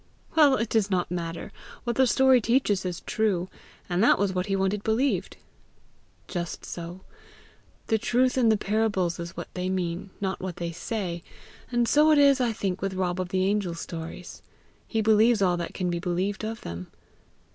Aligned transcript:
"Well, 0.33 0.55
it 0.57 0.69
does 0.69 0.89
not 0.89 1.11
matter; 1.11 1.51
what 1.83 1.95
the 1.95 2.07
story 2.07 2.41
teaches 2.41 2.85
is 2.85 3.01
true, 3.01 3.49
and 3.87 4.03
that 4.03 4.17
was 4.17 4.33
what 4.33 4.47
he 4.47 4.55
wanted 4.55 4.81
believed." 4.83 5.37
"Just 6.27 6.65
so. 6.65 7.01
The 7.85 7.99
truth 7.99 8.35
in 8.35 8.49
the 8.49 8.57
parables 8.57 9.19
is 9.19 9.37
what 9.37 9.49
they 9.53 9.69
mean, 9.69 10.09
not 10.19 10.41
what 10.41 10.55
they 10.55 10.71
say; 10.71 11.21
and 11.71 11.87
so 11.87 12.09
it 12.09 12.17
is, 12.17 12.41
I 12.41 12.51
think, 12.51 12.81
with 12.81 12.95
Rob 12.95 13.21
of 13.21 13.29
the 13.29 13.45
Angels' 13.45 13.81
stories. 13.81 14.41
He 14.87 15.01
believes 15.01 15.39
all 15.39 15.55
that 15.57 15.75
can 15.75 15.91
be 15.91 15.99
believed 15.99 16.43
of 16.43 16.61
them. 16.61 16.87